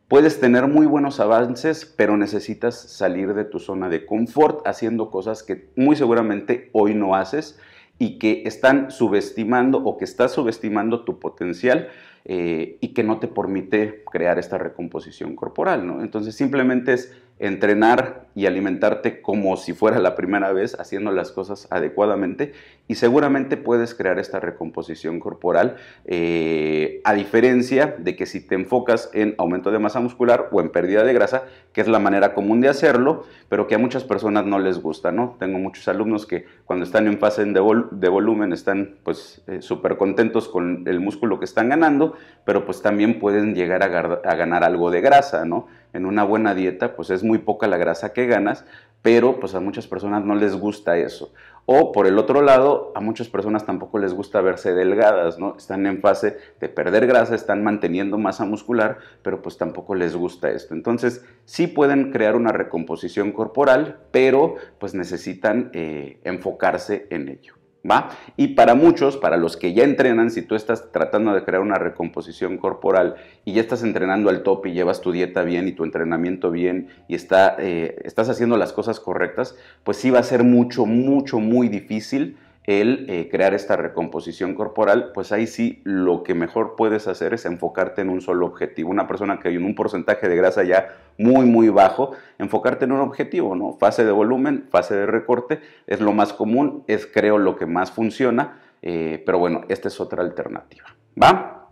Puedes 0.07 0.39
tener 0.39 0.69
muy 0.69 0.87
buenos 0.87 1.19
avances, 1.19 1.85
pero 1.85 2.17
necesitas 2.17 2.81
salir 2.81 3.35
de 3.35 3.45
tu 3.45 3.59
zona 3.59 3.89
de 3.89 4.07
confort 4.07 4.65
haciendo 4.69 5.11
cosas 5.11 5.43
que 5.43 5.71
muy 5.75 5.97
seguramente 5.97 6.71
hoy 6.71 6.95
no 6.95 7.17
haces 7.17 7.59
y 7.99 8.21
que 8.21 8.45
están 8.47 8.93
subestimando 8.93 9.79
o 9.79 9.99
que 9.99 10.05
estás 10.05 10.31
subestimando 10.31 11.05
tu 11.05 11.19
potencial 11.19 11.89
eh, 12.25 12.77
y 12.81 12.89
que 12.95 13.03
no 13.03 13.19
te 13.19 13.29
permite 13.29 14.05
crear 14.11 14.39
esta 14.39 14.59
recomposición 14.59 15.35
corporal. 15.37 15.99
Entonces 16.01 16.35
simplemente 16.35 16.93
es 16.93 17.13
entrenar 17.39 18.27
y 18.35 18.47
alimentarte 18.47 19.21
como 19.21 19.57
si 19.57 19.73
fuera 19.73 19.99
la 19.99 20.15
primera 20.15 20.53
vez, 20.53 20.79
haciendo 20.79 21.11
las 21.11 21.33
cosas 21.33 21.67
adecuadamente 21.71 22.53
y 22.89 22.95
seguramente 22.95 23.57
puedes 23.57 23.95
crear 23.95 24.19
esta 24.19 24.39
recomposición 24.39 25.19
corporal, 25.19 25.77
eh, 26.05 27.01
a 27.05 27.15
diferencia 27.15 27.97
de 27.99 28.17
que 28.17 28.27
si 28.27 28.41
te 28.41 28.55
enfocas 28.55 29.11
en 29.13 29.35
aumento 29.39 29.71
de 29.71 29.79
masa 29.79 29.99
muscular 29.99 30.49
o 30.53 30.61
en 30.61 30.71
pérdida 30.71 31.05
de 31.05 31.13
grasa, 31.13 31.45
que 31.73 31.81
es 31.81 31.89
la 31.89 31.99
manera 31.99 32.33
común 32.33 32.61
de 32.61 32.69
hacerlo, 32.69 33.25
pero 33.49 33.67
que 33.67 33.75
a 33.75 33.79
muchas 33.79 34.05
personas 34.05 34.47
no 34.47 34.59
les 34.59 34.81
gusta. 34.81 35.13
Tengo 35.39 35.59
muchos 35.59 35.89
alumnos 35.89 36.27
que 36.27 36.45
cuando 36.65 36.85
están 36.85 37.07
en 37.07 37.19
fase 37.19 37.45
de, 37.45 38.09
volumen 38.09 38.53
están 38.53 38.97
pues 39.03 39.43
eh, 39.47 39.63
súper 39.63 39.97
contentos 39.97 40.49
con 40.49 40.85
el 40.87 41.01
músculo 41.01 41.39
que 41.39 41.45
están 41.45 41.71
ganando, 41.71 42.12
pero 42.45 42.65
pues 42.65 42.83
también 42.83 43.19
pueden 43.19 43.55
llegar 43.55 43.83
a, 43.83 43.89
ganar 44.35 44.65
algo 44.65 44.91
de 44.91 45.01
grasa, 45.01 45.45
¿no? 45.45 45.67
en 45.93 46.07
una 46.07 46.25
buena 46.25 46.55
dieta, 46.55 46.95
pues 46.95 47.11
es 47.11 47.23
muy 47.23 47.39
poca 47.39 47.67
la 47.67 47.77
grasa 47.77 48.13
que 48.13 48.27
ganas, 48.27 48.65
pero 49.03 49.41
pues 49.41 49.55
a 49.55 49.61
muchas 49.61 49.87
personas 49.87 50.25
no 50.25 50.35
les 50.35 50.55
gusta 50.57 50.97
eso. 50.97 51.33
O 51.65 51.93
por 51.93 52.07
el 52.07 52.19
otro 52.19 52.43
lado, 52.43 52.93
a 52.95 53.01
muchas 53.01 53.29
personas 53.29 53.65
tampoco 53.65 53.99
les 53.99 54.15
gusta 54.15 54.41
verse 54.41 54.75
delgadas, 54.75 55.39
¿no? 55.39 55.57
Están 55.57 55.87
en 55.87 56.01
fase 56.01 56.37
de 56.61 56.69
perder 56.69 57.07
grasa, 57.07 57.35
están 57.35 57.63
manteniendo 57.63 58.19
masa 58.19 58.45
muscular, 58.45 58.99
pero 59.23 59.43
pues 59.43 59.59
tampoco 59.59 59.95
les 59.95 60.17
gusta 60.17 60.51
esto. 60.51 60.75
Entonces, 60.75 61.25
sí 61.45 61.69
pueden 61.69 62.11
crear 62.11 62.35
una 62.35 62.53
recomposición 62.53 63.33
corporal, 63.33 64.01
pero 64.11 64.57
pues 64.79 64.95
necesitan 64.95 65.71
eh, 65.73 66.19
enfocarse 66.25 67.07
en 67.11 67.29
ello. 67.29 67.62
¿Va? 67.89 68.11
Y 68.37 68.49
para 68.49 68.77
muchos, 68.77 69.17
para 69.17 69.37
los 69.37 69.57
que 69.57 69.73
ya 69.73 69.83
entrenan, 69.83 70.31
si 70.31 70.43
tú 70.43 70.55
estás 70.55 70.93
tratando 70.93 71.35
de 71.35 71.43
crear 71.43 71.63
una 71.63 71.79
recomposición 71.79 72.57
corporal 72.57 73.17
y 73.45 73.55
ya 73.55 73.61
estás 73.61 73.83
entrenando 73.83 74.31
al 74.31 74.45
top 74.45 74.67
y 74.67 74.73
llevas 74.73 75.01
tu 75.01 75.11
dieta 75.11 75.43
bien 75.43 75.67
y 75.67 75.73
tu 75.73 75.83
entrenamiento 75.83 76.53
bien 76.53 76.89
y 77.09 77.17
está, 77.17 77.57
eh, 77.59 77.97
estás 78.05 78.29
haciendo 78.29 78.57
las 78.57 78.73
cosas 78.73 79.01
correctas, 79.01 79.57
pues 79.83 79.97
sí 79.97 80.11
va 80.11 80.21
a 80.21 80.23
ser 80.23 80.45
mucho, 80.45 80.87
mucho, 80.87 81.41
muy 81.41 81.69
difícil 81.69 82.37
el 82.65 83.07
eh, 83.09 83.29
crear 83.29 83.55
esta 83.55 83.77
recomposición 83.77 84.55
corporal, 84.55 85.11
pues 85.13 85.33
ahí 85.33 85.47
sí 85.47 85.81
lo 85.85 86.23
que 86.23 86.35
mejor 86.35 86.77
puedes 86.77 87.09
hacer 87.09 87.35
es 87.35 87.45
enfocarte 87.45 88.03
en 88.03 88.09
un 88.09 88.21
solo 88.21 88.47
objetivo. 88.47 88.91
Una 88.91 89.09
persona 89.09 89.41
que 89.41 89.49
hay 89.49 89.57
un 89.57 89.75
porcentaje 89.75 90.29
de 90.29 90.37
grasa 90.37 90.63
ya 90.63 90.95
muy, 91.19 91.45
muy 91.45 91.69
bajo, 91.71 92.13
enfocarte 92.39 92.85
en 92.85 92.93
un 92.93 93.01
objetivo, 93.01 93.57
¿no? 93.57 93.73
Fase 93.73 94.05
de 94.05 94.13
volumen, 94.13 94.69
fase 94.71 94.95
de 94.95 95.07
recorte, 95.07 95.61
es 95.87 96.01
lo 96.01 96.13
más 96.13 96.33
común, 96.33 96.85
es 96.87 97.07
creo 97.07 97.39
lo 97.39 97.57
que 97.57 97.67
más 97.67 97.91
funciona, 97.91 98.61
eh, 98.81 99.23
pero 99.27 99.39
bueno, 99.39 99.63
esta 99.69 99.89
es 99.89 100.01
otra 100.01 100.23
alternativa. 100.23 100.87
¿Va? 101.21 101.69